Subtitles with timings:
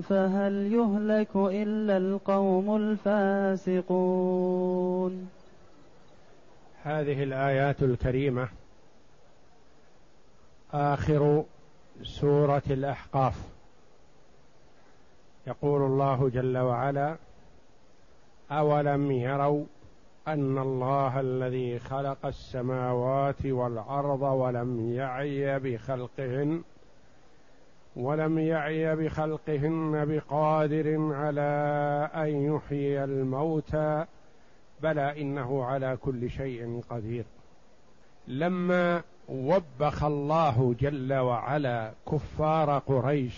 [0.00, 2.76] فهل يهلك إلا القوم
[3.66, 5.28] الفاسقون؟
[6.82, 8.48] هذه الآيات الكريمة
[10.72, 11.44] آخر
[12.02, 13.34] سورة الأحقاف.
[15.46, 17.16] يقول الله جل وعلا
[18.50, 19.64] أولم يروا
[20.28, 26.62] أن الله الذي خلق السماوات والأرض ولم يعي بخلقهن؟
[27.98, 34.04] ولم يعي بخلقهن بقادر على أن يحيي الموتى
[34.82, 37.24] بلى إنه على كل شيء قدير.
[38.28, 43.34] لما وبخ الله جل وعلا كفار قريش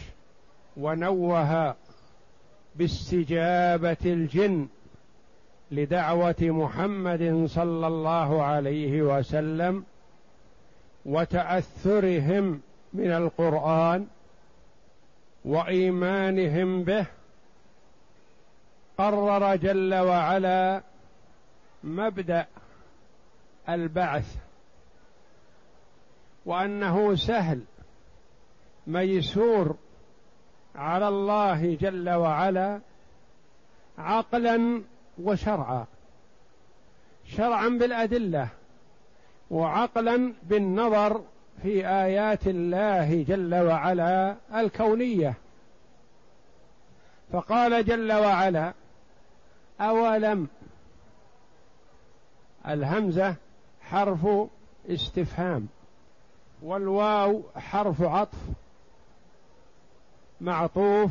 [0.76, 1.74] ونوه
[2.76, 4.68] باستجابة الجن
[5.70, 9.84] لدعوة محمد صلى الله عليه وسلم
[11.06, 12.60] وتأثرهم
[12.92, 14.06] من القرآن
[15.44, 17.06] وإيمانهم به
[18.98, 20.82] قرر جل وعلا
[21.84, 22.46] مبدأ
[23.68, 24.36] البعث
[26.46, 27.60] وأنه سهل
[28.86, 29.76] ميسور
[30.74, 32.80] على الله جل وعلا
[33.98, 34.82] عقلا
[35.22, 35.86] وشرعا
[37.24, 38.48] شرعا بالأدلة
[39.50, 41.22] وعقلا بالنظر
[41.62, 45.34] في آيات الله جل وعلا الكونية.
[47.32, 48.72] فقال جل وعلا
[49.80, 50.48] أولم
[52.68, 53.34] الهمزة
[53.80, 54.26] حرف
[54.88, 55.68] استفهام
[56.62, 58.38] والواو حرف عطف
[60.40, 61.10] معطوف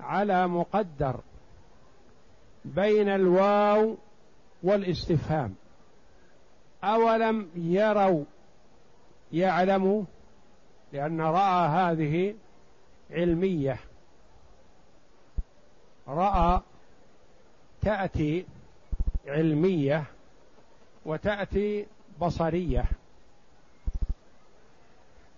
[0.00, 1.20] على مقدر
[2.64, 3.96] بين الواو
[4.62, 5.54] والاستفهام.
[6.84, 8.24] أولم يروا
[9.32, 10.06] يعلم
[10.92, 12.34] لأن رأى هذه
[13.10, 13.78] علمية.
[16.08, 16.60] رأى
[17.82, 18.46] تأتي
[19.26, 20.04] علمية
[21.04, 21.86] وتأتي
[22.20, 22.84] بصرية.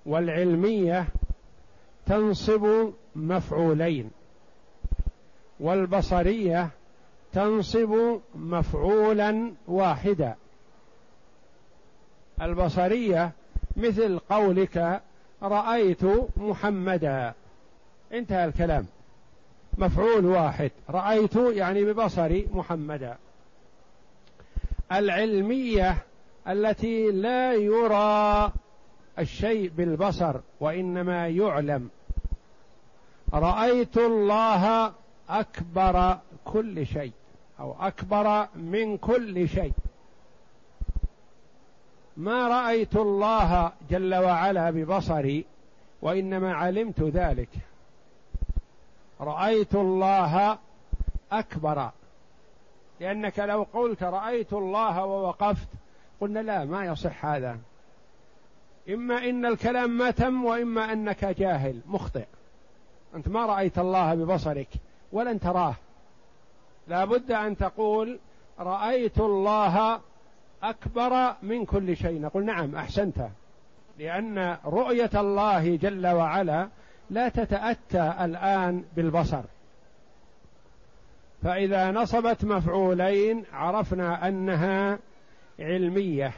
[0.07, 1.07] والعلمية
[2.07, 4.11] تنصب مفعولين
[5.61, 6.71] والبصرية
[7.33, 10.37] تنصب مفعولا واحدا.
[12.43, 13.33] البصرية
[13.77, 15.03] مثل قولك
[15.43, 16.05] رأيت
[16.37, 17.35] محمدا.
[18.13, 18.87] انتهى الكلام.
[19.79, 20.71] مفعول واحد.
[20.91, 23.17] رأيت يعني ببصري محمدا.
[24.93, 25.97] العلمية
[26.49, 28.53] التي لا يرى
[29.19, 31.89] الشيء بالبصر وإنما يعلم.
[33.35, 34.93] رأيت الله
[35.29, 37.13] أكبر كل شيء
[37.61, 39.73] أو أكبر من كل شيء.
[42.17, 45.45] ما رأيت الله جل وعلا ببصري
[46.03, 47.49] وإنما علمت ذلك.
[49.21, 50.59] رأيت الله
[51.33, 51.91] أكبر.
[53.01, 55.69] لأنك لو قلت رأيت الله ووقفت
[56.21, 57.59] قلنا لا ما يصح هذا.
[58.89, 62.27] إما إن الكلام ما تم وإما أنك جاهل مخطئ.
[63.15, 64.69] أنت ما رأيت الله ببصرك
[65.13, 65.75] ولن تراه.
[66.89, 68.19] لا بد أن تقول
[68.59, 70.01] رأيت الله
[70.65, 72.21] أكبر من كل شيء.
[72.21, 73.29] نقول نعم أحسنت.
[73.99, 76.69] لأن رؤية الله جل وعلا
[77.11, 79.43] لا تتأتى الآن بالبصر.
[81.43, 84.99] فإذا نصبت مفعولين عرفنا أنها
[85.59, 86.33] علمية.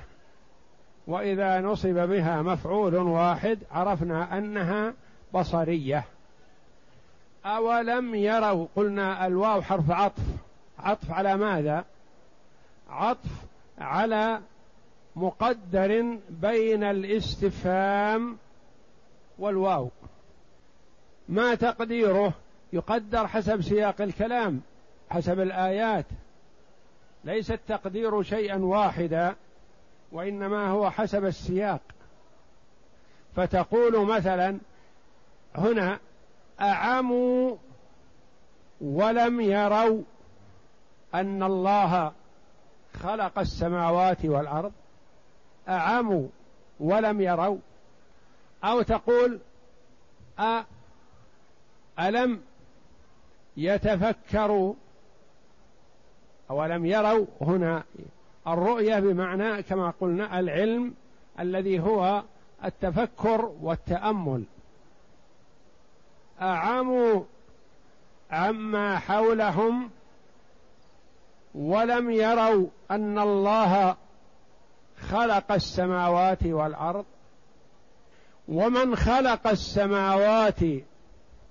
[1.06, 4.94] وإذا نصب بها مفعول واحد عرفنا أنها
[5.34, 6.05] بصرية.
[7.44, 10.23] أولم يروا؟ قلنا الواو حرف عطف.
[10.78, 11.84] عطف على ماذا؟
[12.90, 13.46] عطف
[13.78, 14.40] على
[15.17, 18.37] مقدر بين الاستفهام
[19.38, 19.90] والواو.
[21.28, 22.32] ما تقديره
[22.73, 24.61] يقدر حسب سياق الكلام
[25.11, 26.06] حسب الآيات.
[27.25, 29.34] ليس التقدير شيئا واحدا
[30.12, 31.81] وإنما هو حسب السياق.
[33.37, 34.58] فتقول مثلا
[35.55, 35.99] هنا
[36.61, 37.56] أعموا
[38.81, 40.02] ولم يروا
[41.14, 42.12] أن الله
[43.03, 44.73] خلق السماوات والأرض
[45.69, 46.29] أعموا
[46.81, 47.59] ولم يروا
[48.65, 49.39] أو تقول
[50.39, 50.65] أ
[52.01, 52.41] ألم
[53.57, 54.75] يتفكروا
[56.51, 57.85] أولم يروا هنا
[58.49, 60.95] الرؤية بمعنى كما قلنا العلم
[61.41, 62.23] الذي هو
[62.65, 64.45] التفكر والتأمل.
[66.43, 67.23] أعموا
[68.31, 69.91] عما حولهم
[71.56, 73.97] ولم يروا أن الله
[75.00, 77.05] خلق السماوات والأرض
[78.49, 80.61] ومن خلق السماوات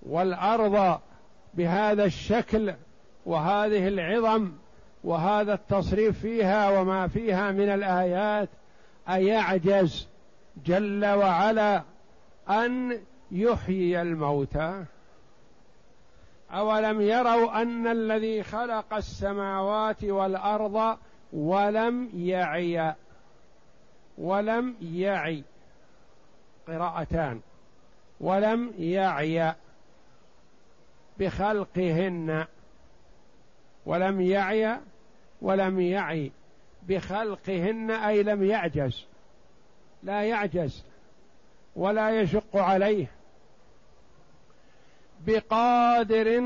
[0.02, 1.00] والأرض
[1.54, 2.74] بهذا الشكل
[3.26, 4.52] وهذه العظم
[5.04, 8.50] وهذا التصريف فيها وما فيها من الآيات
[9.10, 10.08] أيعجز
[10.66, 11.84] جل وعلا
[12.50, 13.00] أن
[13.32, 14.86] يحيي الموتى؟
[16.52, 20.98] أولم يروا أن الذي خلق السماوات والأرض
[21.34, 22.94] ولم يعي؟
[24.18, 25.44] ولم يعي.
[26.68, 27.42] قراءتان.
[28.20, 29.54] ولم يعي
[31.20, 32.46] بخلقهن.
[33.86, 34.78] ولم يعي
[35.42, 36.32] ولم يعي
[36.84, 39.06] بخلقهن أي لم يعجز.
[40.04, 40.84] لا يعجز.
[41.76, 43.15] ولا يشق عليه.
[45.28, 46.44] بقادر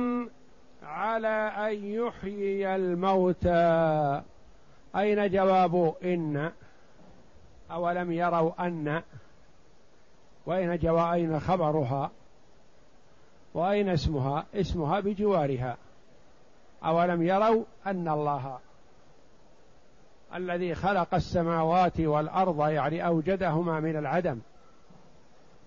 [0.83, 4.21] على أن يحيي الموتى.
[4.95, 6.51] أين جواب إن؟
[7.71, 9.01] أولم يروا أن؟
[10.45, 12.11] وأين جواب أين خبرها؟
[13.53, 15.77] وأين اسمها؟ اسمها بجوارها.
[16.85, 18.59] أولم يروا أن الله
[20.35, 24.39] الذي خلق السماوات والأرض يعني أوجدهما من العدم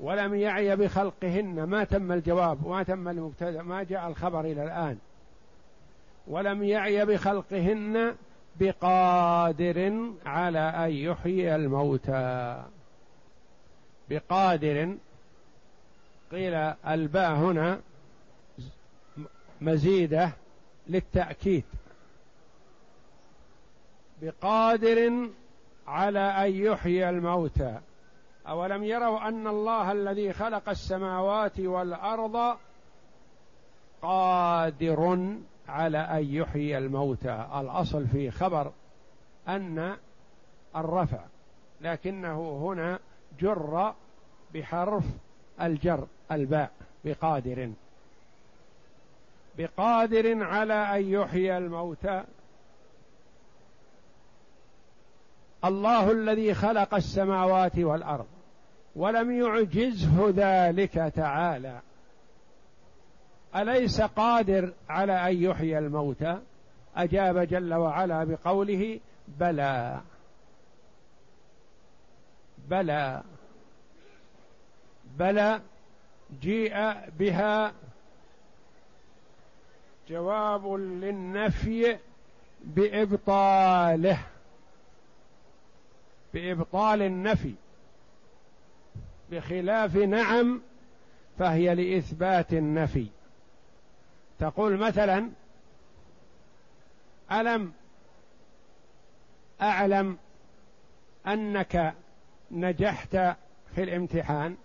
[0.02, 1.64] ولم يعي بخلقهن.
[1.64, 4.98] ما تم الجواب وما تم المبتدأ ما جاء الخبر إلى الآن.
[6.26, 8.14] ولم يعي بخلقهن
[8.60, 12.62] بقادر على أن يحيي الموتى.
[14.10, 14.96] بقادر.
[16.32, 16.54] قيل
[16.88, 17.80] الباء هنا
[19.60, 20.32] مزيدة
[20.88, 21.64] للتأكيد.
[24.22, 25.28] بقادر
[25.86, 27.80] على أن يحيي الموتى.
[28.48, 32.56] أولم يروا أن الله الذي خلق السماوات والأرض
[34.02, 35.28] قادر
[35.68, 38.72] على أن يحيي الموتى؟ الأصل في خبر
[39.48, 39.96] أن
[40.76, 41.20] الرفع
[41.80, 42.98] لكنه هنا
[43.40, 43.94] جر
[44.54, 45.04] بحرف
[45.60, 46.70] الجر الباء
[47.04, 47.70] بقادر.
[49.58, 52.24] بقادر على أن يحيي الموتى.
[55.64, 58.26] الله الذي خلق السماوات والأرض.
[58.96, 61.80] ولم يعجزه ذلك تعالى.
[63.56, 66.40] أليس قادر على أن يحيي الموتى؟
[66.96, 70.00] أجاب جل وعلا بقوله بلى.
[72.68, 73.22] بلى.
[75.18, 75.60] بلى
[76.40, 77.72] جيء بها
[80.08, 81.98] جواب للنفي
[82.64, 84.18] بإبطاله.
[86.34, 87.54] بإبطال النفي.
[89.32, 90.60] بخلاف نعم
[91.38, 93.06] فهي لإثبات النفي.
[94.38, 95.30] تقول مثلا
[97.32, 97.72] ألم
[99.60, 100.18] أعلم
[101.26, 101.94] أنك
[102.50, 103.16] نجحت
[103.74, 104.56] في الامتحان؟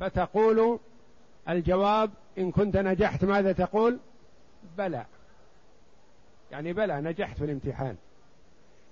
[0.00, 0.78] فتقول
[1.48, 3.98] الجواب إن كنت نجحت ماذا تقول؟
[4.78, 5.06] بلى.
[6.50, 7.96] يعني بلى نجحت في الامتحان.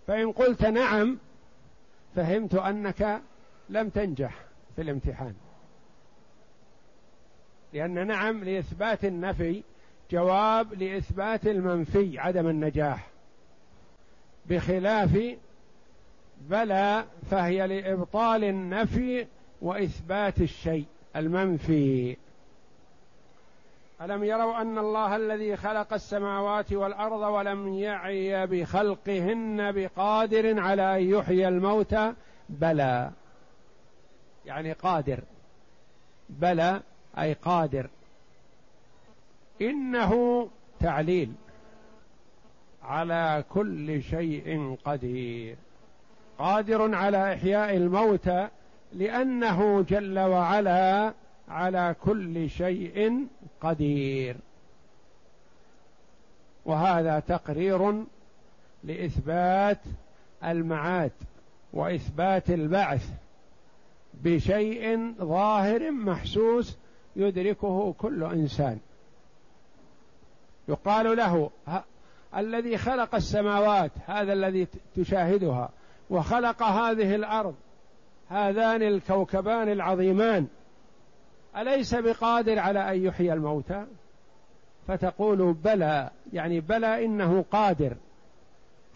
[0.07, 1.19] فإن قلت نعم
[2.17, 3.23] فهمت أنك
[3.73, 4.35] لم تنجح
[4.77, 5.35] في الامتحان.
[7.73, 9.63] لأن نعم لإثبات النفي
[10.11, 13.09] جواب لإثبات المنفي عدم النجاح.
[14.47, 15.37] بخلاف
[16.41, 19.27] بلى فهي لإبطال النفي
[19.63, 20.85] وإثبات الشيء
[21.17, 22.17] المنفي.
[24.03, 31.49] ألم يروا أن الله الذي خلق السماوات والأرض ولم يعي بخلقهن بقادر على أن يحيي
[31.49, 32.15] الموتى؟
[32.49, 33.11] بلى.
[34.47, 35.21] يعني قادر.
[36.29, 36.81] بلى
[37.19, 37.91] أي قادر.
[39.63, 40.49] إنه
[40.81, 41.33] تعليل.
[42.83, 45.57] على كل شيء قدير.
[46.39, 48.49] قادر على إحياء الموتى
[48.93, 51.13] لأنه جل وعلا
[51.49, 53.27] على كل شيء
[53.61, 54.37] قدير.
[56.65, 58.05] وهذا تقرير
[58.85, 59.81] لإثبات
[60.45, 61.13] المعاد
[61.73, 63.22] وإثبات البعث.
[64.25, 66.77] بشيء ظاهر محسوس
[67.17, 68.79] يدركه كل إنسان.
[70.69, 71.51] يقال له
[72.37, 75.71] الذي خلق السماوات هذا الذي تشاهدها
[76.11, 77.55] وخلق هذه الأرض
[78.29, 80.47] هذان الكوكبان العظيمان
[81.57, 83.87] أليس بقادر على أن يحيي الموتى؟
[84.89, 86.11] فتقول بلى.
[86.33, 87.97] يعني بلى إنه قادر.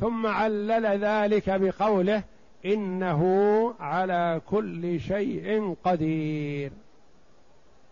[0.01, 2.23] ثم علل ذلك بقوله
[2.75, 3.23] إنه
[3.81, 6.73] على كل شيء قدير.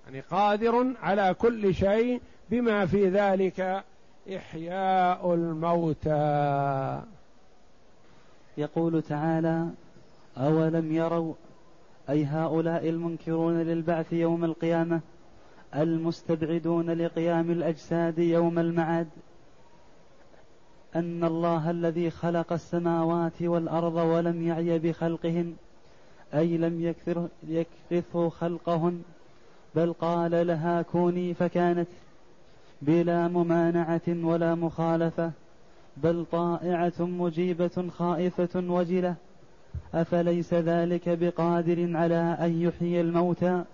[0.06, 3.84] يعني قادر على كل شيء بما في ذلك
[4.36, 7.02] إحياء الموتى.
[8.58, 9.68] يقول تعالى
[10.36, 11.34] أولم يروا
[12.10, 15.00] أي هؤلاء المنكرون للبعث يوم القيامة
[15.76, 19.08] المستبعدون لقيام الأجساد يوم المعاد؟
[20.96, 25.54] أن الله الذي خلق السماوات والأرض ولم يعي بخلقهن
[26.34, 27.28] أي لم يكثر
[27.90, 29.02] يكثر خلقهن
[29.74, 31.88] بل قال لها كوني فكانت
[32.82, 35.32] بلا ممانعة ولا مخالفة
[35.96, 39.14] بل طائعة مجيبة خائفة وجلة
[39.94, 43.64] أفليس ذلك بقادر على أن يحيي الموتى؟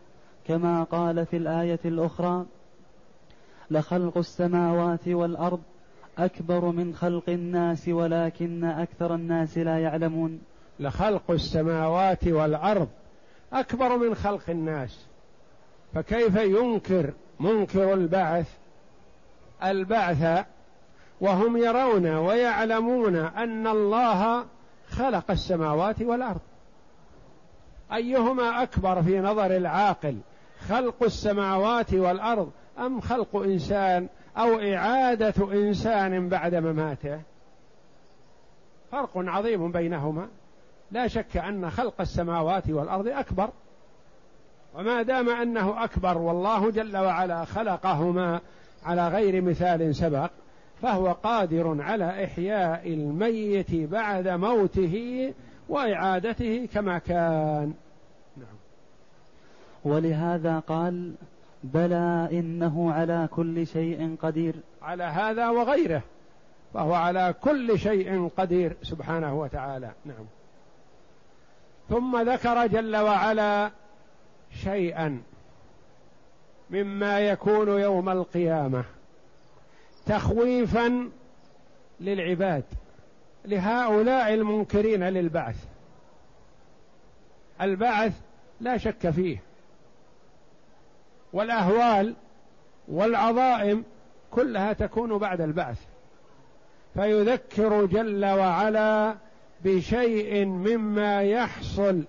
[0.46, 2.46] كما قال في الآية الأخرى
[3.70, 5.60] لخلق السماوات والأرض
[6.24, 10.40] أكبر من خلق الناس ولكن أكثر الناس لا يعلمون.
[10.80, 12.88] لخلق السماوات والأرض.
[13.52, 15.06] أكبر من خلق الناس.
[15.94, 18.48] فكيف ينكر منكر البعث؟
[19.64, 20.46] البعث
[21.20, 24.44] وهم يرون ويعلمون أن الله
[24.88, 26.40] خلق السماوات والأرض.
[27.92, 30.16] أيهما أكبر في نظر العاقل؟
[30.68, 32.50] خلق السماوات والأرض
[32.80, 37.20] أم خلق إنسان أو إعادة إنسان بعد مماته؟
[38.92, 40.28] فرق عظيم بينهما.
[40.90, 43.48] لا شك أن خلق السماوات والأرض أكبر.
[44.74, 48.40] وما دام أنه أكبر والله جل وعلا خلقهما
[48.84, 50.30] على غير مثال سبق
[50.82, 55.34] فهو قادر على إحياء الميت بعد موته
[55.68, 57.74] وإعادته كما كان.
[58.36, 58.56] نعم
[59.84, 61.12] ولهذا قال
[61.64, 64.54] بلى إنه على كل شيء قدير.
[64.82, 66.02] على هذا وغيره
[66.74, 69.90] فهو على كل شيء قدير سبحانه وتعالى.
[70.04, 70.26] نعم.
[71.88, 73.70] ثم ذكر جل وعلا
[74.62, 75.22] شيئا
[76.70, 78.84] مما يكون يوم القيامة
[80.06, 81.10] تخويفا
[82.00, 82.64] للعباد
[83.44, 85.64] لهؤلاء المنكرين للبعث.
[87.60, 88.20] البعث
[88.60, 89.42] لا شك فيه.
[91.32, 92.14] والأهوال
[92.88, 93.84] والعظائم
[94.30, 95.78] كلها تكون بعد البعث.
[96.94, 99.14] فيذكر جل وعلا
[99.64, 102.02] بشيء مما يحصل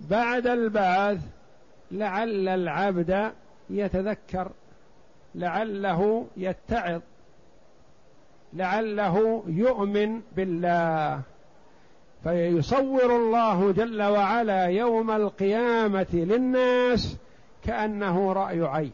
[0.00, 1.18] بعد البعث
[1.90, 3.32] لعل العبد
[3.70, 4.50] يتذكر
[5.34, 7.00] لعله يتعظ
[8.52, 11.20] لعله يؤمن بالله.
[12.24, 17.16] فيصور الله جل وعلا يوم القيامة للناس
[17.64, 18.92] كأنه رأي عين.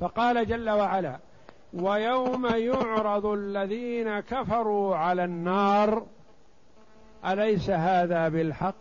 [0.00, 1.18] فقال جل وعلا
[1.74, 6.06] ويوم يعرض الذين كفروا على النار
[7.26, 8.74] أليس هذا بالحق؟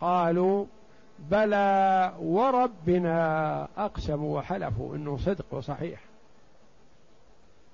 [0.00, 0.66] قالوا
[1.18, 6.00] بلى وربنا أقسموا وحلفوا إنه صدق وصحيح.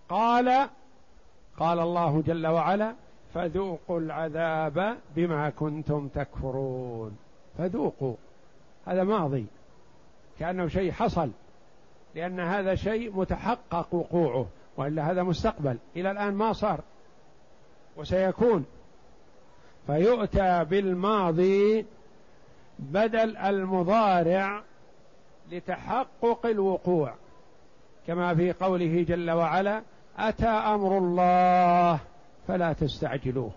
[0.09, 0.69] قال
[1.59, 2.95] قال الله جل وعلا
[3.35, 7.19] فذوقوا العذاب بما كنتم تكفرون.
[7.59, 8.17] فذوقوا.
[8.89, 9.47] هذا ماضي.
[10.39, 11.31] كأنه شيء حصل.
[12.15, 15.79] لأن هذا شيء متحقق وقوعه وإلا هذا مستقبل.
[15.97, 16.81] إلى الآن ما صار.
[17.97, 18.65] وسيكون.
[19.87, 21.87] فيؤتى بالماضي
[22.79, 24.63] بدل المضارع
[25.51, 27.15] لتحقق الوقوع.
[28.07, 29.83] كما في قوله جل وعلا
[30.19, 32.01] أتى أمر الله
[32.49, 33.51] فلا تستعجلوه.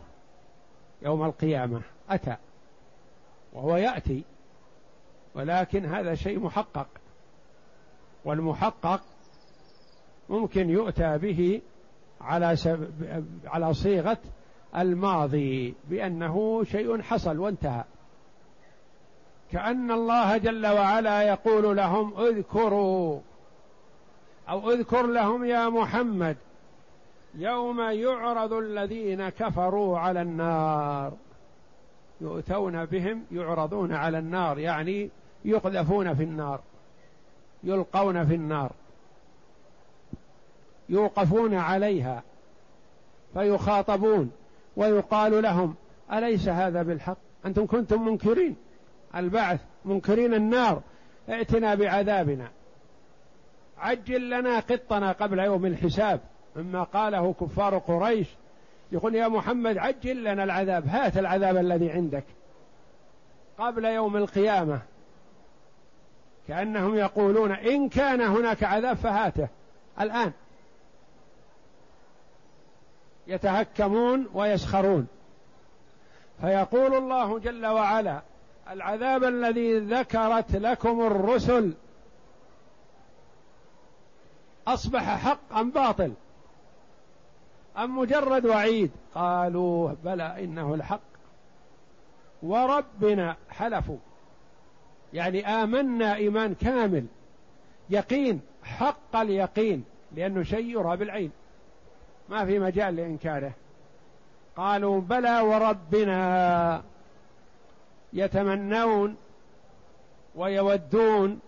[1.02, 1.82] يوم القيامة.
[2.10, 2.36] أتى.
[3.54, 4.24] وهو يأتي.
[5.36, 6.88] ولكن هذا شيء محقق.
[8.26, 9.02] والمحقق
[10.30, 11.62] ممكن يؤتى به
[12.22, 12.56] على
[13.46, 14.18] على صيغة
[14.78, 17.84] الماضي بأنه شيء حصل وانتهى.
[19.52, 23.20] كأن الله جل وعلا يقول لهم اذكروا
[24.50, 26.38] أو اذكر لهم يا محمد
[27.36, 31.14] يوم يعرض الذين كفروا على النار.
[32.22, 35.10] يؤتون بهم يعرضون على النار يعني
[35.46, 36.62] يقذفون في النار
[37.64, 38.72] يلقون في النار
[40.90, 42.24] يوقفون عليها
[43.34, 44.32] فيخاطبون
[44.76, 45.76] ويقال لهم
[46.14, 48.56] أليس هذا بالحق؟ أنتم كنتم منكرين.
[49.16, 50.82] البعث منكرين النار
[51.30, 52.48] ائتنا بعذابنا.
[53.78, 56.20] عجل لنا قطنا قبل يوم الحساب.
[56.56, 58.28] مما قاله كفار قريش
[58.92, 62.24] يقول يا محمد عجل لنا العذاب هات العذاب الذي عندك.
[63.58, 64.82] قبل يوم القيامة
[66.52, 69.48] كأنهم يقولون إن كان هناك عذاب فهاته.
[70.02, 70.32] الآن.
[73.28, 75.08] يتهكمون ويسخرون.
[76.42, 78.22] فيقول الله جل وعلا
[78.70, 81.74] العذاب الذي ذكرت لكم الرسل
[84.68, 86.14] أصبح حق ام باطل
[87.78, 91.02] أم مجرد وعيد؟ قالوا بلى إنه الحق.
[92.44, 93.98] وربنا حلفوا.
[95.14, 97.06] يعني آمنا إيمان كامل.
[97.90, 99.84] يقين حق اليقين
[100.16, 101.32] لأنه شيء يرى بالعين.
[102.30, 103.52] ما في مجال لإنكاره.
[104.56, 106.84] قالوا بلى وربنا.
[108.14, 109.16] يتمنون
[110.36, 111.40] ويودون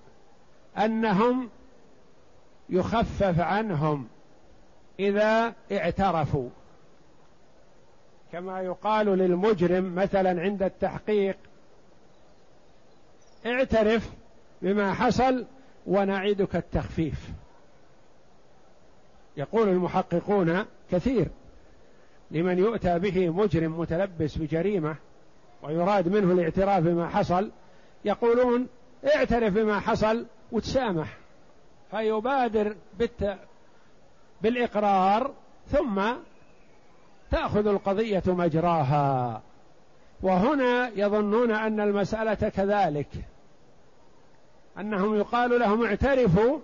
[0.78, 1.50] أنهم
[2.70, 4.08] يخفف عنهم
[5.00, 6.50] إذا اعترفوا.
[8.32, 11.38] كما يقال للمجرم مثلا عند التحقيق
[13.46, 14.10] اعترف
[14.62, 15.46] بما حصل
[15.88, 17.30] ونعدك التخفيف.
[19.38, 21.28] يقول المحققون كثير
[22.32, 24.96] لمن يؤتى به مجرم متلبس بجريمة
[25.64, 27.52] ويراد منه الاعتراف بما حصل
[28.06, 28.68] يقولون
[29.16, 31.18] اعترف بما حصل وتسامح
[31.92, 33.38] فيبادر بالت...
[34.42, 35.34] بالإقرار
[35.68, 36.02] ثم
[37.32, 39.42] تأخذ القضية مجراها.
[40.22, 43.08] وهنا يظنون أن المسألة كذلك.
[44.80, 46.60] أنهم يقال لهم اعترفوا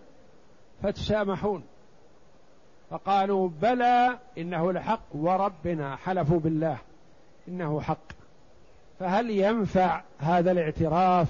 [0.83, 1.63] فتسامحون.
[2.89, 6.77] فقالوا بلى إنه لحق وربنا حلفوا بالله
[7.47, 8.11] إنه حق.
[8.99, 11.27] فهل ينفع هذا الاعتراف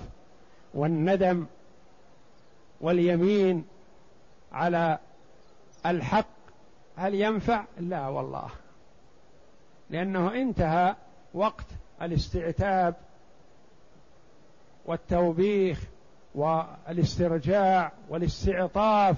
[0.73, 1.45] والندم
[2.81, 3.65] واليمين
[4.51, 4.97] على
[5.85, 6.25] الحق؟
[6.97, 8.49] هل ينفع؟ لا والله.
[9.89, 10.95] لأنه انتهى
[11.33, 11.65] وقت
[12.01, 12.95] الاستعتاب
[14.85, 15.83] والتوبيخ
[16.35, 19.17] والاسترجاع والاستعطاف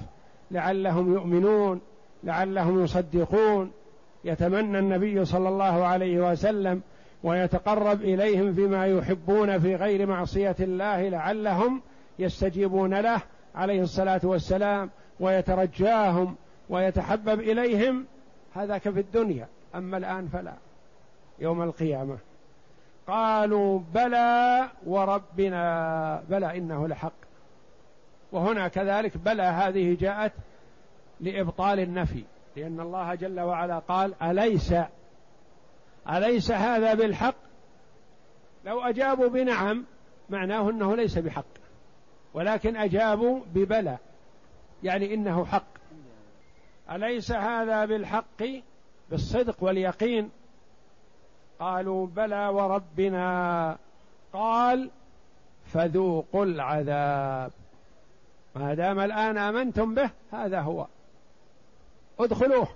[0.51, 1.81] لعلهم يؤمنون
[2.23, 3.71] لعلهم يصدقون.
[4.23, 6.81] يتمنى النبي صلى الله عليه وسلم
[7.23, 11.81] ويتقرب إليهم فيما يحبون في غير معصية الله لعلهم
[12.19, 13.21] يستجيبون له
[13.55, 16.35] عليه الصلاة والسلام ويترجاهم
[16.69, 18.05] ويتحبب إليهم.
[18.53, 20.53] هذا في الدنيا أما الآن فلا.
[21.39, 22.17] يوم القيامة.
[23.07, 27.13] قالوا بلى وربنا بلى إنه لحق.
[28.31, 30.33] وهنا كذلك بلى هذه جاءت
[31.19, 32.23] لإبطال النفي
[32.55, 34.73] لأن الله جل وعلا قال أليس
[36.09, 37.35] أليس هذا بالحق؟
[38.65, 39.85] لو أجابوا بنعم
[40.29, 41.45] معناه أنه ليس بحق
[42.33, 43.97] ولكن أجابوا ببلى
[44.83, 45.67] يعني إنه حق.
[46.91, 48.43] أليس هذا بالحق؟
[49.09, 50.29] بالصدق واليقين.
[51.61, 53.77] قالوا بلى وربنا.
[54.33, 54.89] قال
[55.65, 57.51] فذوقوا العذاب.
[58.55, 60.87] ما دام الآن آمنتم به هذا هو.
[62.19, 62.67] ادخلوه.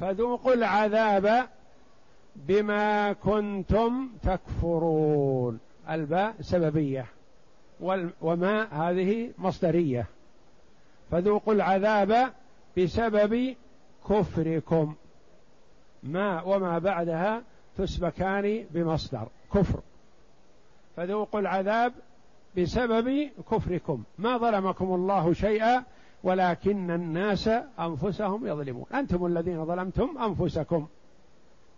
[0.00, 1.48] فذوقوا العذاب
[2.36, 5.60] بما كنتم تكفرون.
[5.90, 7.06] الباء سببية.
[8.20, 10.06] وما هذه مصدرية.
[11.10, 12.32] فذوقوا العذاب
[12.78, 13.56] بسبب
[14.08, 14.94] كفركم.
[16.02, 17.42] ما وما بعدها
[17.80, 19.80] تسبكان بمصدر كفر.
[20.96, 21.92] فذوقوا العذاب
[22.58, 24.02] بسبب كفركم.
[24.18, 25.84] ما ظلمكم الله شيئا
[26.22, 28.84] ولكن الناس أنفسهم يظلمون.
[28.94, 30.86] أنتم الذين ظلمتم أنفسكم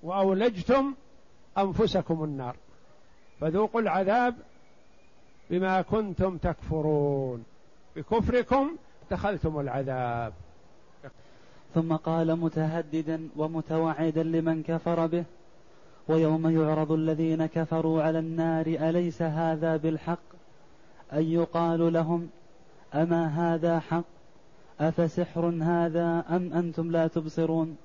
[0.03, 0.95] وأولجتم
[1.59, 2.57] أنفسكم النار.
[3.41, 4.35] فذوقوا العذاب
[5.51, 7.45] بما كنتم تكفرون.
[7.97, 8.77] بكفركم
[9.11, 10.33] دخلتم العذاب.
[11.75, 15.25] ثم قال متهددا ومتوعدا لمن كفر به.
[16.09, 20.19] ويوم يعرض الذين كفروا على النار أليس هذا بالحق؟
[21.13, 22.29] أن يقال لهم
[22.95, 24.05] أما هذا حق؟
[24.81, 27.77] أفسحر هذا أم أنتم لا تبصرون؟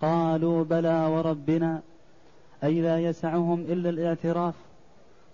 [0.00, 1.82] قالوا بلى وربنا.
[2.64, 4.54] أي لا يسعهم إلا الاعتراف؟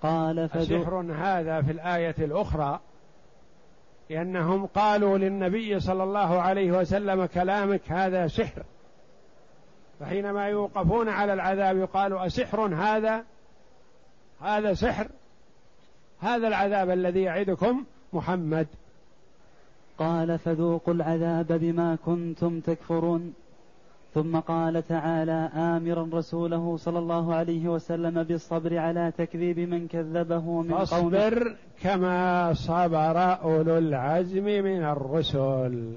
[0.02, 2.80] قال فسحر هذا في الآية الأخرى
[4.10, 8.62] لأنهم قالوا للنبي صلى الله عليه وسلم كلامك هذا سحر.
[10.00, 13.24] فحينما يوقفون على العذاب يقال أسحر هذا؟
[14.40, 15.08] هذا سحر.
[16.20, 18.66] هذا العذاب الذي يعدكم محمد.
[19.98, 23.34] قال فذوقوا العذاب بما كنتم تكفرون.
[24.14, 30.74] ثم قال تعالى آمرا رسوله صلى الله عليه وسلم بالصبر على تكذيب من كذبه من
[30.74, 35.96] فاصبر كما صبر أولو العزم من الرسل.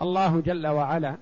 [0.00, 1.16] الله جل وعلا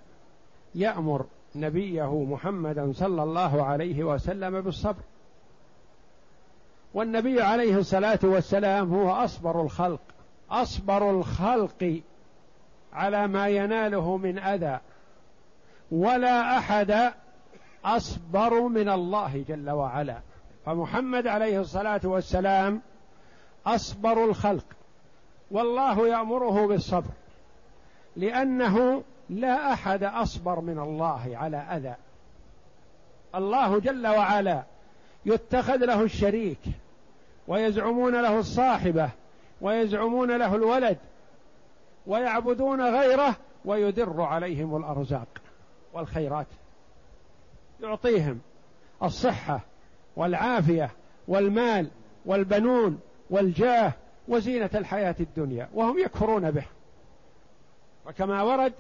[0.75, 5.03] يأمر نبيه محمدا صلى الله عليه وسلم بالصبر.
[6.95, 10.01] والنبي عليه الصلاة والسلام هو أصبر الخلق
[10.51, 12.01] أصبر الخلق
[12.93, 14.81] على ما يناله من أذى
[15.91, 17.13] ولا أحد
[17.85, 20.21] أصبر من الله جل وعلا.
[20.67, 22.81] فمحمد عليه الصلاة والسلام
[23.67, 24.65] أصبر الخلق
[25.51, 27.11] والله يأمره بالصبر
[28.17, 31.95] لأنه لا أحد أصبر من الله على أذى.
[33.35, 34.63] الله جل وعلا
[35.27, 36.59] يتخذ له الشريك
[37.49, 39.11] ويزعمون له الصاحبة
[39.61, 40.99] ويزعمون له الولد
[42.07, 45.29] ويعبدون غيره ويدر عليهم الأرزاق
[45.93, 46.47] والخيرات.
[47.81, 48.41] يعطيهم
[49.03, 49.61] الصحة
[50.17, 50.91] والعافية
[51.29, 51.91] والمال
[52.27, 53.93] والبنون والجاه
[54.29, 56.65] وزينة الحياة الدنيا وهم يكفرون به.
[58.07, 58.73] وكما ورد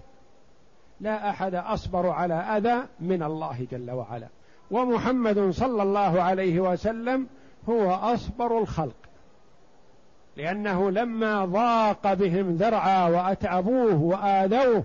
[1.00, 4.26] لا أحد أصبر على أذى من الله جل وعلا.
[4.70, 7.26] ومحمد صلى الله عليه وسلم
[7.68, 8.94] هو أصبر الخلق.
[10.36, 14.84] لأنه لما ضاق بهم ذرعا وأتعبوه وآذوه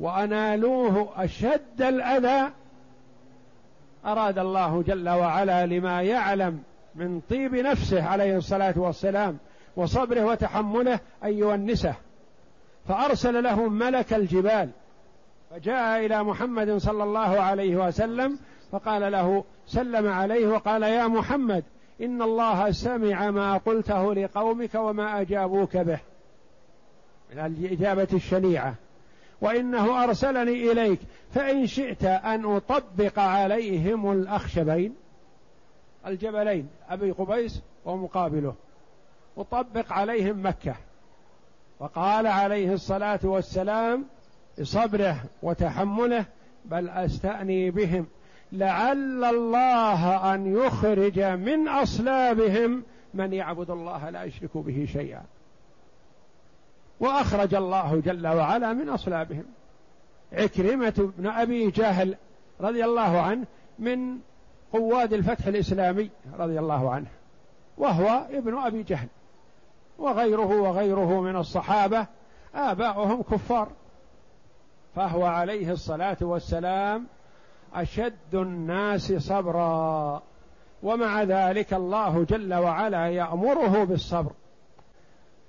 [0.00, 2.50] وأنالوه أشد الأذى
[4.06, 6.62] أراد الله جل وعلا لما يعلم
[6.94, 9.38] من طيب نفسه عليه الصلاة والسلام
[9.76, 11.94] وصبره وتحمله أن يونسه.
[12.88, 14.70] فأرسل له ملك الجبال.
[15.50, 18.38] فجاء إلى محمد صلى الله عليه وسلم
[18.72, 21.64] فقال له سلم عليه وقال يا محمد
[22.02, 25.98] إن الله سمع ما قلته لقومك وما أجابوك به.
[27.32, 28.74] من الإجابة الشنيعة.
[29.40, 31.00] وإنه أرسلني إليك
[31.34, 34.94] فإن شئت أن أطبق عليهم الأخشبين.
[36.06, 38.54] الجبلين أبي قبيس ومقابله.
[39.38, 40.74] أطبق عليهم مكة.
[41.82, 44.04] وقال عليه الصلاة والسلام
[44.60, 46.24] بصبره وتحمله
[46.64, 48.06] بل أستأني بهم.
[48.52, 52.82] لعل الله أن يخرج من أصلابهم
[53.14, 55.22] من يعبد الله لا يشرك به شيئا.
[57.00, 59.44] وأخرج الله جل وعلا من أصلابهم.
[60.32, 62.16] عكرمة بن أبي جهل
[62.60, 63.46] رضي الله عنه
[63.78, 64.18] من
[64.72, 67.08] قواد الفتح الإسلامي رضي الله عنه
[67.78, 69.08] وهو ابن أبي جهل.
[70.02, 72.06] وغيره وغيره من الصحابة
[72.54, 73.68] آباؤهم كفار.
[74.96, 77.06] فهو عليه الصلاة والسلام
[77.74, 80.22] أشد الناس صبرا.
[80.82, 84.32] ومع ذلك الله جل وعلا يأمره بالصبر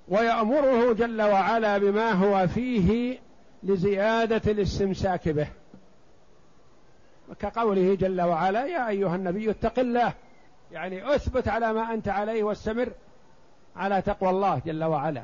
[0.08, 3.18] ويأمره جل وعلا بما هو فيه
[3.62, 5.48] لزيادة الاستمساك به.
[7.38, 10.12] كقوله جل وعلا يا أيها النبي اتق الله
[10.72, 12.92] يعني أثبت على ما أنت عليه واستمر.
[13.76, 15.22] على تقوى الله جل وعلا.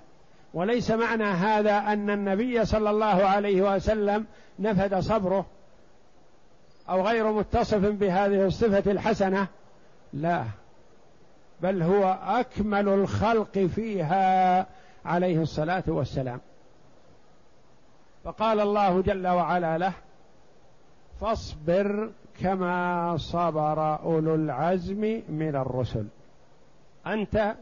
[0.54, 4.26] وليس معنى هذا أن النبي صلى الله عليه وسلم
[4.58, 5.46] نفد صبره
[6.88, 9.46] أو غير متصف بهذه الصفة الحسنة.
[10.12, 10.44] لا.
[11.60, 14.66] بل هو أكمل الخلق فيها
[15.04, 16.40] عليه الصلاة والسلام.
[18.24, 19.92] فقال الله جل وعلا له
[21.20, 22.10] فاصبر
[22.40, 26.06] كما صبر أولو العزم من الرسل.
[27.06, 27.54] أنت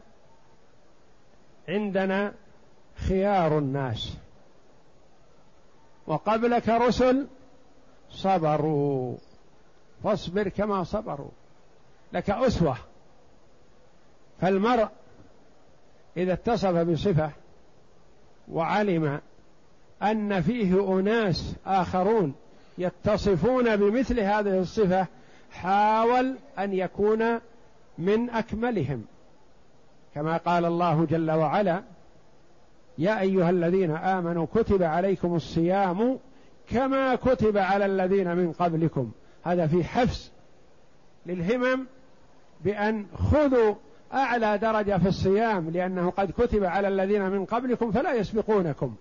[1.69, 2.33] عندنا
[2.95, 4.17] خيار الناس.
[6.07, 7.27] وقبلك رسل
[8.11, 9.17] صبروا.
[10.03, 11.31] فاصبر كما صبروا.
[12.13, 12.77] لك أسوة.
[14.41, 14.87] فالمرء
[16.17, 17.31] إذا اتصف بصفة
[18.51, 19.21] وعلم
[20.03, 22.35] أن فيه أناس آخرون
[22.77, 25.07] يتصفون بمثل هذه الصفة
[25.51, 27.39] حاول أن يكون
[27.97, 29.05] من أكملهم.
[30.15, 31.83] كما قال الله جل وعلا
[32.97, 36.19] يا أيها الذين آمنوا كتب عليكم الصيام
[36.69, 39.11] كما كتب على الذين من قبلكم.
[39.43, 40.31] هذا في حفز
[41.25, 41.85] للهمم
[42.63, 43.75] بأن خذوا
[44.13, 48.95] أعلى درجة في الصيام لأنه قد كتب على الذين من قبلكم فلا يسبقونكم.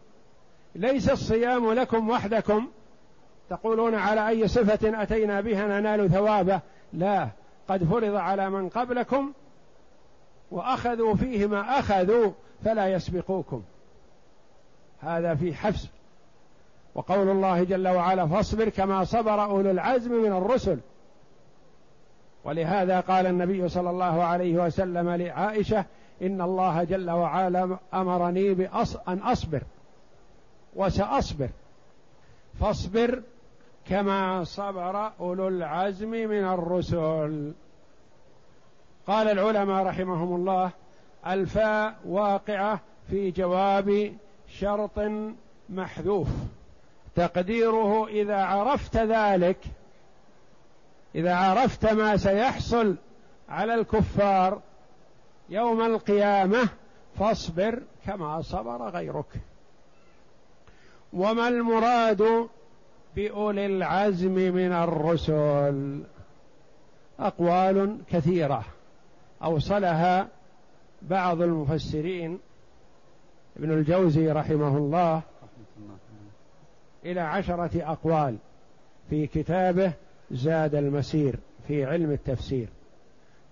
[0.74, 2.68] ليس الصيام لكم وحدكم.
[3.50, 6.60] تقولون على أي صفة أتينا بها ننال ثوابه؟
[6.92, 7.28] لا
[7.68, 9.32] قد فرض على من قبلكم
[10.50, 12.32] وأخذوا فيه ما أخذوا
[12.64, 13.62] فلا يسبقوكم.
[15.00, 15.86] هذا في حفظ.
[16.94, 20.78] وقول الله جل وعلا فاصبر كما صبر أولو العزم من الرسل.
[22.44, 25.84] ولهذا قال النبي صلى الله عليه وسلم لعائشة
[26.22, 29.62] إن الله جل وعلا أمرني بأص أن أصبر.
[30.76, 31.48] وسأصبر.
[32.60, 33.22] فاصبر
[33.88, 37.52] كما صبر أولو العزم من الرسل.
[39.08, 40.70] قال العلماء رحمهم الله
[41.26, 44.12] الفاء واقعة في جواب
[44.48, 45.00] شرط
[45.68, 46.28] محذوف.
[47.16, 49.56] تقديره إذا عرفت ذلك
[51.14, 52.96] إذا عرفت ما سيحصل
[53.48, 54.60] على الكفار
[55.48, 56.68] يوم القيامة
[57.18, 59.32] فاصبر كما صبر غيرك.
[61.12, 62.48] وما المراد
[63.16, 66.02] بأولي العزم من الرسل؟
[67.20, 68.64] أقوال كثيرة.
[69.42, 70.28] أوصلها
[71.02, 72.38] بعض المفسرين
[73.56, 75.22] ابن الجوزي رحمه الله
[77.04, 78.36] إلى عشرة أقوال
[79.10, 79.92] في كتابه
[80.30, 82.68] زاد المسير في علم التفسير.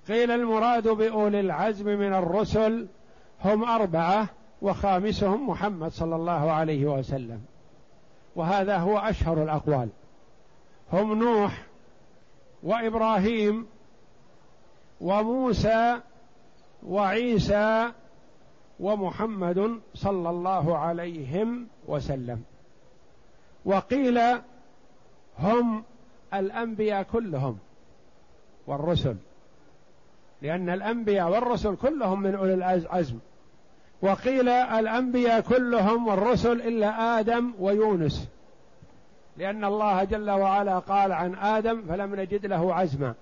[0.09, 2.87] قيل المراد بأولي العزم من الرسل
[3.45, 4.29] هم أربعة
[4.63, 7.41] وخامسهم محمد صلى الله عليه وسلم.
[8.37, 9.89] وهذا هو أشهر الأقوال.
[10.93, 11.67] هم نوح
[12.63, 13.67] وإبراهيم
[15.01, 16.01] وموسى
[16.87, 17.93] وعيسى
[18.81, 22.43] ومحمد صلى الله عليهم وسلم.
[23.65, 24.21] وقيل
[25.39, 25.85] هم
[26.35, 27.59] الأنبياء كلهم
[28.67, 29.17] والرسل
[30.43, 33.19] لأن الأنبياء والرسل كلهم من أولي العزم.
[34.03, 38.29] وقيل الأنبياء كلهم والرسل إلا آدم ويونس
[39.37, 43.15] لأن الله جل وعلا قال عن آدم فلم نجد له عزما.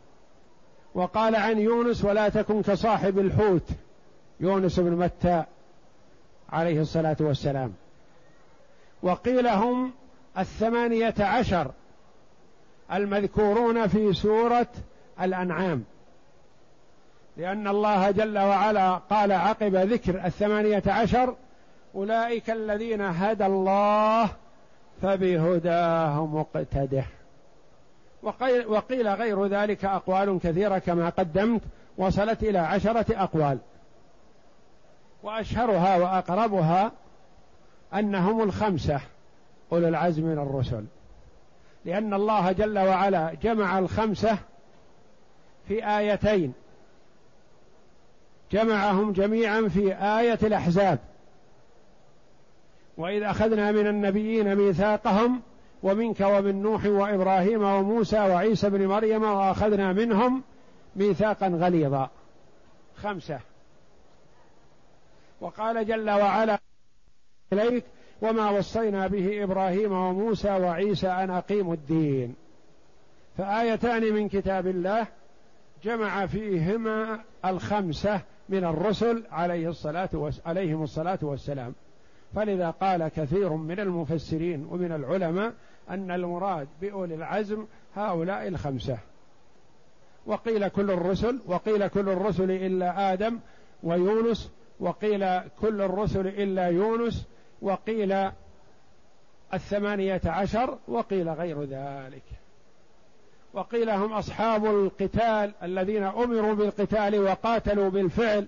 [0.95, 3.69] وقال عن يونس ولا تكن كصاحب الحوت.
[4.41, 5.45] يونس بن متى
[6.53, 7.73] عليه الصلاة والسلام.
[9.03, 9.93] وقيل هم
[10.39, 11.71] الثمانية عشر
[12.93, 14.69] المذكورون في سورة
[15.21, 15.85] الأنعام.
[17.37, 21.35] لأن الله جل وعلا قال عقب ذكر الثمانية عشر
[21.95, 24.31] أولئك الذين هدى الله
[25.03, 27.05] فبهداه مقتده
[28.67, 31.63] وقيل, غير ذلك أقوال كثيرة كما قدمت
[31.99, 33.59] وصلت إلى عشرة أقوال.
[35.23, 36.93] وأشهرها وأقربها
[37.95, 39.01] أنهم الخمسة
[39.73, 40.85] أولو العزم من الرسل.
[41.85, 44.39] لأن الله جل وعلا جمع الخمسة
[45.69, 46.53] في آيتين.
[48.53, 50.99] جمعهم جميعا في آية الأحزاب.
[52.97, 55.41] وإذ أخذنا من النبيين ميثاقهم
[55.85, 60.43] ومنك ومن نوح وإبراهيم وموسى وعيسى بن مريم وأخذنا منهم
[60.97, 62.11] ميثاقا غليظا.
[62.97, 63.41] خمسة.
[65.41, 66.59] وقال جل وعلا
[67.53, 67.85] إليك
[68.23, 72.35] وما وصينا به إبراهيم وموسى وعيسى أن أقيموا الدين.
[73.39, 75.07] فآيتان من كتاب الله
[75.85, 81.75] جمع فيهما الخمسة من الرسل عليه الصلاة عليهم الصلاة والسلام.
[82.35, 85.53] فلذا قال كثير من المفسرين ومن العلماء
[85.91, 87.67] أن المراد بأولي العزم
[87.97, 88.99] هؤلاء الخمسة.
[90.27, 93.39] وقيل كل الرسل وقيل كل الرسل إلا آدم
[93.83, 97.27] ويونس وقيل كل الرسل إلا يونس
[97.63, 98.31] وقيل
[99.55, 102.23] الثمانية عشر وقيل غير ذلك.
[103.55, 108.47] وقيل هم أصحاب القتال الذين أمروا بالقتال وقاتلوا بالفعل.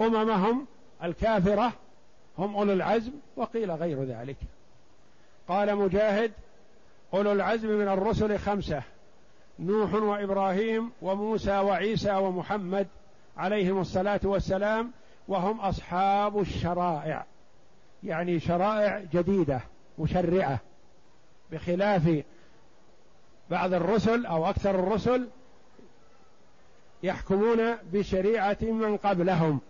[0.00, 0.66] أممهم
[1.04, 1.72] الكافرة
[2.38, 4.36] هم أولو العزم وقيل غير ذلك.
[5.48, 6.32] قال مجاهد
[7.16, 8.82] أولو العزم من الرسل خمسة
[9.58, 12.86] نوح وإبراهيم وموسى وعيسى ومحمد
[13.36, 14.92] عليهم الصلاة والسلام
[15.28, 17.24] وهم أصحاب الشرائع.
[18.02, 19.60] يعني شرائع جديدة
[19.98, 20.58] مشرعة.
[21.52, 22.22] بخلاف
[23.50, 25.28] بعض الرسل أو أكثر الرسل
[27.02, 29.60] يحكمون بشريعة من قبلهم.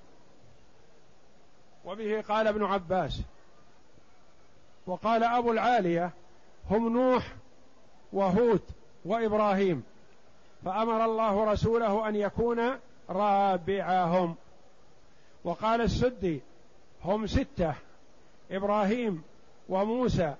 [1.84, 3.22] وبه قال ابن عباس
[4.86, 6.10] وقال أبو العالية
[6.70, 7.32] هم نوح
[8.12, 8.60] وهود
[9.04, 9.82] وإبراهيم.
[10.64, 12.60] فأمر الله رسوله أن يكون
[13.10, 14.34] رابعهم.
[15.44, 16.40] وقال السدي
[17.04, 17.74] هم ستة
[18.50, 19.22] إبراهيم
[19.68, 20.34] وموسى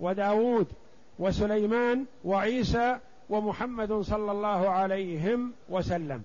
[0.00, 0.66] وداود
[1.18, 2.98] وسليمان وعيسى
[3.30, 6.22] ومحمد صلى الله عليهم وسلم.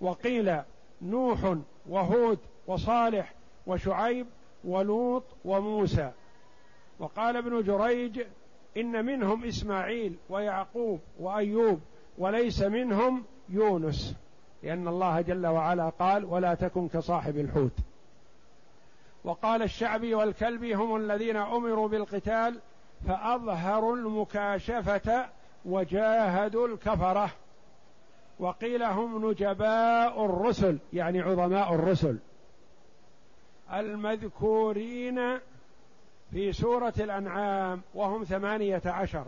[0.00, 0.60] وقيل
[1.02, 1.56] نوح
[1.88, 3.32] وهود وصالح
[3.66, 4.26] وشعيب
[4.64, 6.10] ولوط وموسى.
[6.98, 8.20] وقال ابن جريج
[8.76, 11.80] إن منهم إسماعيل ويعقوب وأيوب
[12.18, 14.16] وليس منهم يونس
[14.62, 17.78] لأن الله جل وعلا قال ولا تكن كصاحب الحوت
[19.24, 22.60] وقال الشعبي والكلبي هم الذين أمروا بالقتال
[23.08, 25.26] فأظهروا المكاشفة
[25.64, 27.30] وجاهدوا الكفرة
[28.38, 32.18] وقيل هم نجباء الرسل يعني عظماء الرسل
[33.72, 35.38] المذكورين
[36.30, 39.24] في سورة الأنعام وهم ثمانية عشر.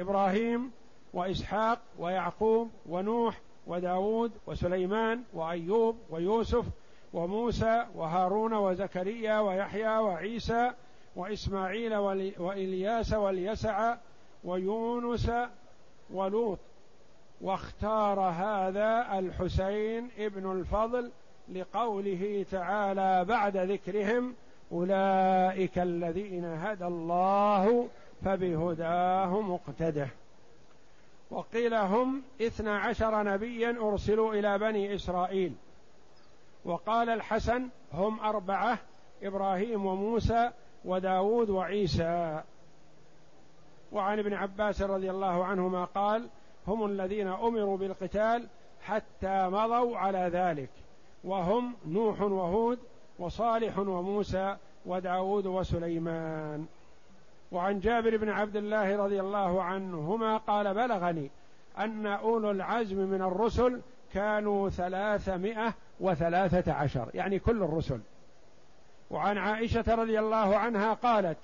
[0.00, 0.70] إبراهيم
[1.12, 6.64] وإسحاق ويعقوب ونوح وداود وسليمان وأيوب ويوسف
[7.12, 10.72] وموسى وهارون وزكريا ويحيى وعيسى
[11.16, 11.96] وإسماعيل
[12.38, 13.96] وإلياس واليسع
[14.44, 15.30] ويونس
[16.10, 16.58] ولوط.
[17.40, 21.10] واختار هذا الحسين ابن الفضل
[21.52, 24.34] لقوله تعالى بعد ذكرهم
[24.72, 27.88] أولئك الذين هدى الله
[28.24, 30.08] فبهداه مقتده
[31.30, 35.52] وقيل هم اثنا عشر نبيا أرسلوا إلى بني إسرائيل.
[36.64, 38.78] وقال الحسن هم أربعة
[39.22, 40.50] إبراهيم وموسى
[40.84, 42.42] وداود وعيسى.
[43.92, 46.28] وعن ابن عباس رضي الله عنهما قال
[46.66, 48.46] هم الذين أمروا بالقتال
[48.82, 50.70] حتى مضوا على ذلك.
[51.24, 52.78] وهم نوح وهود
[53.18, 56.66] وصالح وموسى وداود وسليمان.
[57.52, 61.30] وعن جابر بن عبد الله رضي الله عنهما قال بلغني
[61.78, 63.80] أن أولو العزم من الرسل
[64.14, 68.00] كانوا ثلاثمائة وثلاثة عشر يعني كل الرسل.
[69.10, 71.38] وعن عائشة رضي الله عنها قالت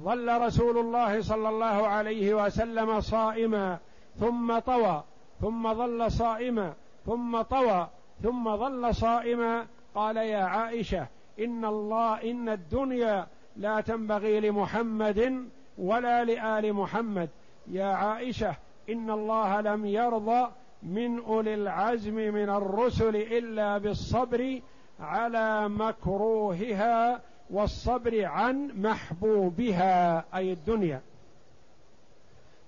[0.00, 3.78] ظل رسول الله صلى الله عليه وسلم صائما
[4.20, 5.02] ثم طوى
[5.40, 6.72] ثم ظل صائما
[7.06, 7.88] ثم طوى
[8.22, 11.06] ثم ظل صائما قال يا عائشة
[11.40, 13.26] إن الله إن الدنيا
[13.56, 17.28] لا تنبغي لمحمد ولا لآل محمد.
[17.66, 18.56] يا عائشة
[18.90, 20.48] إن الله لم يرضى
[20.82, 24.60] من أولي العزم من الرسل إلا بالصبر
[25.00, 31.00] على مكروهها والصبر عن محبوبها أي الدنيا.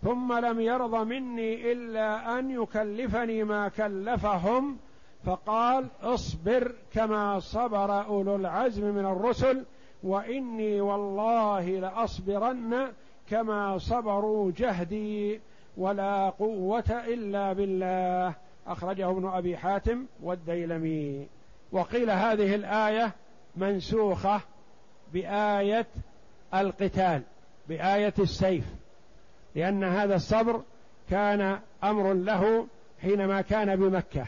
[0.03, 4.79] ثم لم يرض مني إلا أن يكلفني ما كلفهم
[5.27, 9.65] فقال اصبر كما صبر أولو العزم من الرسل
[10.03, 12.93] وإني والله لأصبرن
[13.31, 15.41] كما صبروا جهدي
[15.77, 18.35] ولا قوة إلا بالله.
[18.67, 21.27] أخرجه ابن أبي حاتم والديلمي.
[21.73, 23.13] وقيل هذه الآية
[23.57, 24.41] منسوخة
[25.13, 25.87] بآية
[26.55, 27.23] القتال
[27.69, 28.65] بآية السيف
[29.55, 30.63] لأن هذا الصبر
[31.11, 32.67] كان أمر له
[33.03, 34.27] حينما كان بمكة.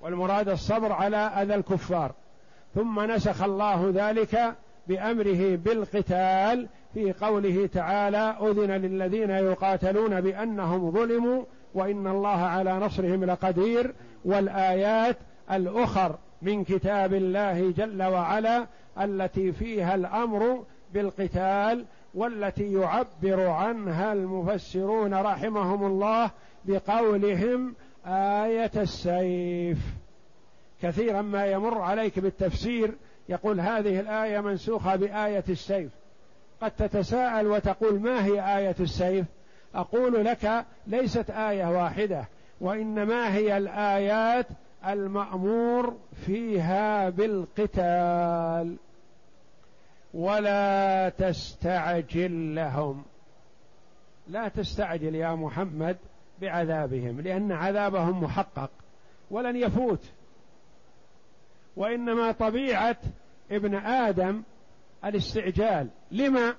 [0.00, 2.12] والمراد الصبر على أذى الكفار.
[2.74, 4.54] ثم نسخ الله ذلك
[4.88, 13.94] بأمره بالقتال في قوله تعالى أذن للذين يقاتلون بأنهم ظلموا وإن الله على نصرهم لقدير.
[14.24, 15.16] والآيات
[15.50, 18.66] الأخر من كتاب الله جل وعلا
[19.00, 21.84] التي فيها الأمر بالقتال
[22.14, 26.30] والتي يعبر عنها المفسرون رحمهم الله
[26.64, 27.74] بقولهم
[28.06, 29.78] آية السيف.
[30.82, 32.94] كثيرا ما يمر عليك بالتفسير
[33.28, 35.90] يقول هذه الآية منسوخة بآية السيف.
[36.60, 39.26] قد تتساءل وتقول ما هي آية السيف؟
[39.74, 42.24] أقول لك ليست آية واحدة
[42.60, 44.46] وإنما هي الآيات
[44.86, 48.76] المأمور فيها بالقتال.
[50.14, 53.02] ولا تستعجل لهم.
[54.28, 55.96] لا تستعجل يا محمد.
[56.40, 58.70] بعذابهم لأن عذابهم محقق
[59.30, 60.04] ولن يفوت.
[61.76, 62.96] وإنما طبيعة
[63.50, 64.42] ابن آدم
[65.04, 65.88] الاستعجال.
[66.10, 66.54] لما؟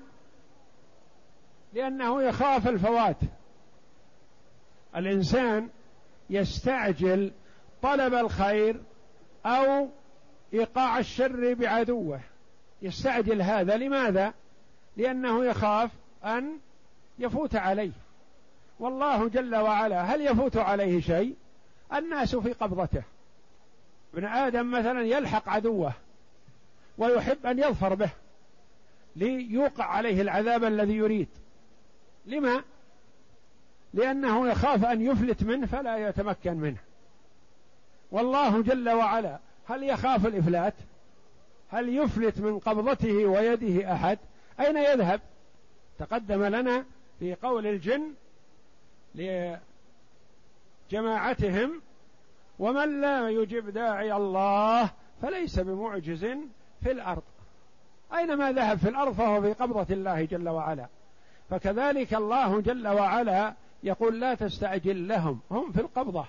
[1.74, 3.18] لأنه يخاف الفوات.
[4.96, 5.70] الإنسان
[6.30, 7.32] يستعجل
[7.82, 8.82] طلب الخير
[9.46, 9.90] أو
[10.54, 12.20] إيقاع الشر بعدوه.
[12.82, 13.78] يستعجل هذا.
[13.78, 14.34] لماذا؟
[14.98, 15.92] لأنه يخاف
[16.26, 16.60] أن
[17.20, 17.92] يفوت عليه.
[18.80, 21.36] والله جل وعلا هل يفوت عليه شيء؟
[21.94, 23.04] الناس في قبضته.
[24.14, 25.94] ابن آدم مثلا يلحق عدوه
[26.98, 28.10] ويحب أن يظفر به
[29.16, 31.28] ليوقع عليه العذاب الذي يريد.
[32.26, 32.64] لما؟
[33.94, 36.78] لأنه يخاف أن يفلت منه فلا يتمكن منه.
[38.12, 40.74] والله جل وعلا هل يخاف الإفلات؟
[41.70, 44.20] هل يفلت من قبضته ويده أحد؟
[44.60, 45.22] أين يذهب؟
[46.00, 46.86] تقدم لنا
[47.20, 48.14] في قول الجن
[50.92, 51.82] لجماعتهم
[52.60, 54.92] ومن لا يجب داعي الله
[55.22, 56.26] فليس بمعجز
[56.84, 57.24] في الأرض.
[58.14, 60.88] اينما ذهب في الأرض فهو في قبضة الله جل وعلا.
[61.50, 63.54] فكذلك الله جل وعلا
[63.84, 66.26] يقول لا تستعجل لهم هم في القبضة.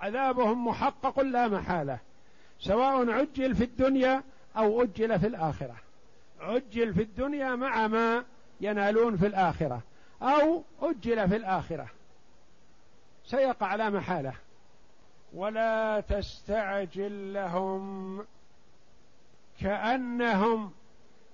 [0.00, 1.98] عذابهم محقق لا محالة
[2.60, 4.22] سواء عجل في الدنيا
[4.56, 5.76] أو أجل في الآخرة.
[6.40, 8.24] عجل في الدنيا مع ما
[8.60, 9.82] ينالون في الآخرة.
[10.22, 11.86] أو أجل في الآخرة.
[13.24, 14.32] سيقع لا محالة.
[15.34, 18.26] ولا تستعجل لهم.
[19.60, 20.72] كأنهم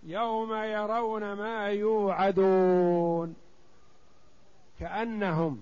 [0.02, 3.36] يوم يرون ما يوعدون.
[4.80, 5.60] كأنهم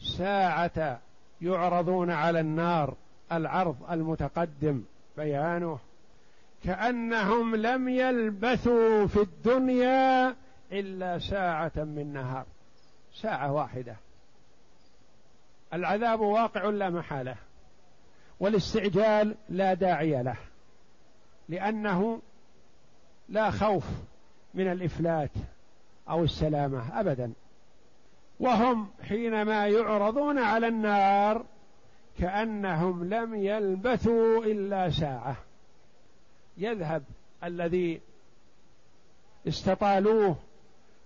[0.00, 1.00] ساعة
[1.40, 2.94] يعرضون على النار
[3.32, 4.82] العرض المتقدم
[5.16, 5.78] بيانه.
[6.64, 10.36] كأنهم لم يلبثوا في الدنيا
[10.72, 12.46] إلا ساعة من نهار.
[13.22, 13.96] ساعة واحدة.
[15.74, 17.36] العذاب واقع لا محالة.
[18.40, 20.36] والاستعجال لا داعي له.
[21.48, 22.20] لأنه
[23.28, 23.84] لا خوف
[24.54, 25.30] من الإفلات
[26.08, 27.32] أو السلامة ابدا.
[28.40, 31.44] وهم حينما يعرضون على النار
[32.18, 35.36] كأنهم لم يلبثوا إلا ساعة.
[36.56, 37.02] يذهب
[37.44, 38.00] الذي
[39.48, 40.36] استطالوه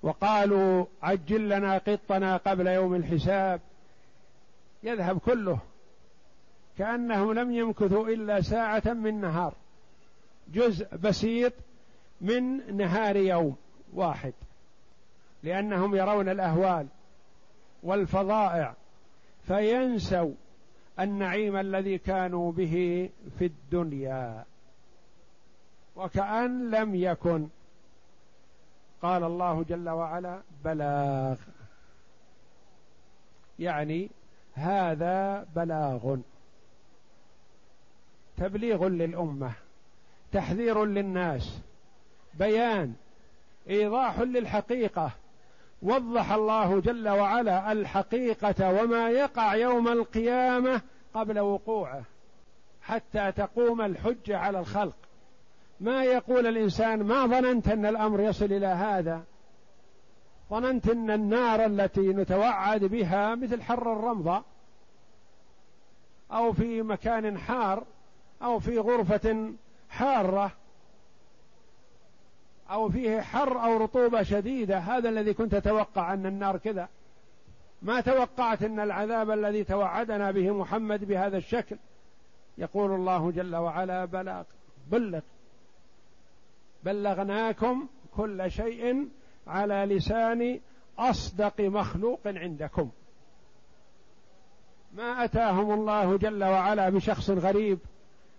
[0.03, 3.61] وقالوا عجل لنا قطنا قبل يوم الحساب.
[4.83, 5.59] يذهب كله
[6.79, 9.55] كأنهم لم يمكثوا إلا ساعة من نهار.
[10.55, 11.53] جزء بسيط
[12.21, 13.57] من نهار يوم
[13.95, 14.33] واحد
[15.43, 16.87] لأنهم يرون الأهوال
[17.83, 18.75] والفظائع
[19.47, 20.33] فينسوا
[21.01, 24.45] النعيم الذي كانوا به في الدنيا.
[25.97, 27.49] وكأن لم يكن
[29.03, 31.37] قال الله جل وعلا بلاغ.
[33.59, 34.11] يعني
[34.55, 36.17] هذا بلاغ.
[38.37, 39.53] تبليغ للأمة
[40.33, 41.61] تحذير للناس
[42.35, 42.95] بيان
[43.71, 45.11] إيضاح للحقيقة.
[45.83, 50.81] وضح الله جل وعلا الحقيقة وما يقع يوم القيامة
[51.15, 52.03] قبل وقوعه
[52.83, 54.97] حتى تقوم الحجة على الخلق.
[55.83, 59.25] ما يقول الإنسان ما ظننت أن الأمر يصل إلى هذا؟
[60.51, 64.43] ظننت أن النار التي نتوعد بها مثل حر الرمضة
[66.33, 67.85] أو في مكان حار
[68.43, 69.53] أو في غرفة
[69.91, 70.53] حارة
[72.71, 74.79] أو فيه حر أو رطوبة شديدة.
[74.79, 76.89] هذا الذي كنت تتوقع أن النار كذا.
[77.83, 81.77] ما توقعت أن العذاب الذي توعدنا به محمد بهذا الشكل.
[82.59, 84.45] يقول الله جل وعلا بلاغ
[84.91, 85.21] بلغ
[86.83, 89.09] بلغناكم كل شيء
[89.47, 90.61] على لسان
[90.99, 92.91] أصدق مخلوق عندكم.
[94.93, 97.79] ما أتاهم الله جل وعلا بشخص غريب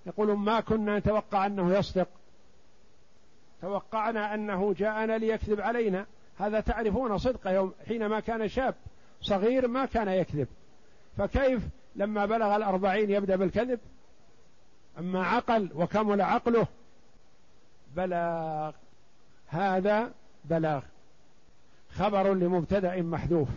[0.05, 2.07] يقولون ما كنا نتوقع أنه يصدق.
[3.61, 6.05] توقعنا أنه جاءنا ليكذب علينا.
[6.39, 8.75] هذا تعرفون صدقه يوم حينما كان شاب
[9.21, 10.47] صغير ما كان يكذب.
[11.17, 11.61] فكيف
[11.95, 13.79] لما بلغ الأربعين يبدأ بالكذب؟
[14.99, 16.67] أما عقل وكمل عقله
[17.95, 18.71] بلاغ.
[19.47, 20.11] هذا
[20.45, 20.81] بلاغ.
[21.91, 23.49] خبر لمبتدأ محذوف.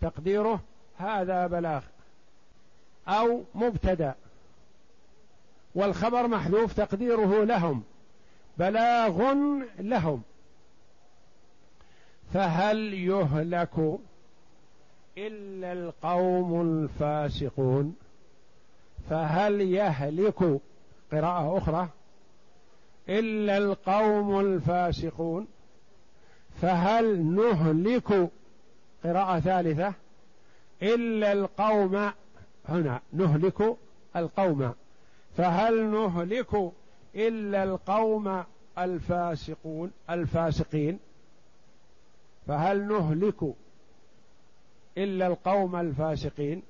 [0.00, 0.60] تقديره
[0.98, 1.82] هذا بلاغ.
[3.08, 4.14] أو مبتدأ.
[5.74, 7.82] والخبر محذوف تقديره لهم.
[8.58, 9.34] بلاغ
[9.78, 10.22] لهم.
[12.34, 13.98] فهل يهلك
[15.18, 17.96] إلا القوم الفاسقون؟
[19.10, 20.60] فهل يهلك؟
[21.12, 21.88] قراءة أخرى.
[23.10, 25.46] إلا القوم الفاسقون
[26.62, 28.30] فهل نهلك
[29.04, 29.94] قراءة ثالثة؟
[30.82, 32.10] إلا القوم
[32.68, 33.76] هنا نهلك
[34.16, 34.74] القوم.
[35.36, 36.72] فهل نهلك
[37.14, 38.44] إلا القوم
[38.78, 40.98] الفاسقون الفاسقين؟
[42.46, 43.54] فهل نهلك
[44.98, 46.62] إلا القوم الفاسقين؟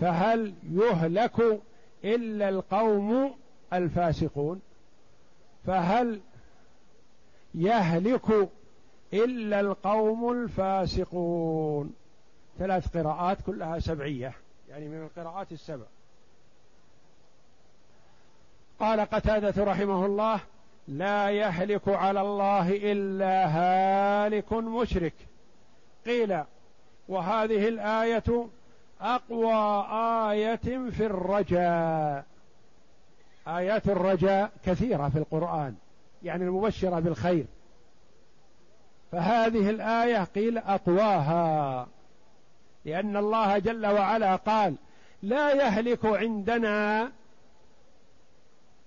[0.00, 1.60] فهل يهلك
[2.04, 3.34] إلا القوم
[3.72, 4.60] الفاسقون؟
[5.68, 6.20] فهل
[7.54, 8.48] يهلك
[9.12, 11.94] إلا القوم الفاسقون؟
[12.58, 14.32] ثلاث قراءات كلها سبعية
[14.68, 15.84] يعني من القراءات السبع.
[18.80, 20.40] قال قتادة رحمه الله
[20.88, 25.14] لا يهلك على الله إلا هالك مشرك.
[26.06, 26.42] قيل
[27.08, 28.48] وهذه الآية
[29.00, 29.86] أقوى
[30.32, 32.24] آية في الرجاء.
[33.48, 35.74] آيات الرجاء كثيرة في القرآن
[36.22, 37.46] يعني المبشرة بالخير.
[39.12, 41.86] فهذه الآية قيل أقواها
[42.84, 44.74] لأن الله جل وعلا قال
[45.22, 47.12] لا يهلك عندنا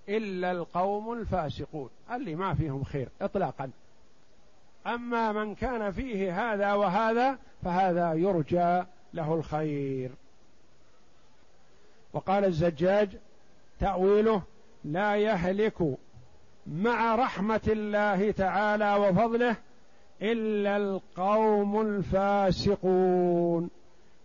[0.09, 3.71] إلا القوم الفاسقون اللي ما فيهم خير اطلاقا.
[4.87, 8.83] أما من كان فيه هذا وهذا فهذا يرجى
[9.13, 10.11] له الخير
[12.13, 13.17] وقال الزجاج
[13.79, 14.41] تأويله
[14.83, 15.97] لا يهلك
[16.67, 19.55] مع رحمة الله تعالى وفضله
[20.21, 23.69] إلا القوم الفاسقون.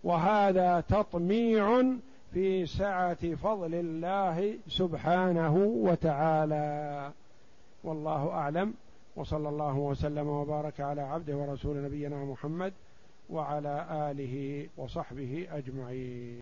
[0.04, 1.84] وهذا تطميع
[2.32, 7.10] في سعة فضل الله سبحانه وتعالى.
[7.84, 8.74] والله أعلم.
[9.16, 12.72] وصلى الله وسلم وبارك على عبده ورسول نبينا محمد
[13.30, 16.34] وعلى آله وصحبه أجمعين.